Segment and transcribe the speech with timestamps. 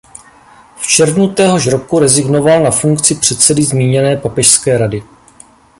[0.77, 5.03] V červnu téhož roku rezignoval na funkci předsedy zmíněné papežské rady.